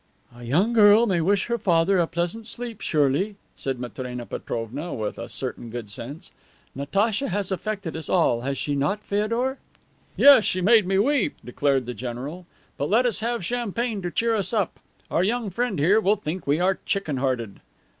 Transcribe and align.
"A 0.35 0.41
young 0.43 0.73
girl 0.73 1.05
may 1.05 1.21
wish 1.21 1.45
her 1.45 1.59
father 1.59 1.99
a 1.99 2.07
pleasant 2.07 2.47
sleep, 2.47 2.81
surely!" 2.81 3.35
said 3.55 3.79
Matrena 3.79 4.25
Petrovna, 4.25 4.95
with 4.95 5.19
a 5.19 5.29
certain 5.29 5.69
good 5.69 5.91
sense. 5.91 6.31
"Natacha 6.73 7.29
has 7.29 7.51
affected 7.51 7.95
us 7.95 8.09
all, 8.09 8.41
has 8.41 8.57
she 8.57 8.73
not, 8.73 9.03
Feodor?" 9.03 9.59
"Yes, 10.17 10.43
she 10.43 10.59
made 10.59 10.87
me 10.87 10.97
weep," 10.97 11.35
declared 11.45 11.85
the 11.85 11.93
general. 11.93 12.47
"But 12.79 12.89
let 12.89 13.05
us 13.05 13.19
have 13.19 13.45
champagne 13.45 14.01
to 14.01 14.09
cheer 14.09 14.33
us 14.35 14.53
up. 14.55 14.79
Our 15.11 15.23
young 15.23 15.51
friend 15.51 15.77
here 15.77 16.01
will 16.01 16.15
think 16.15 16.47
we 16.47 16.59
are 16.59 16.79
chicken 16.87 17.17
hearted." 17.17 17.59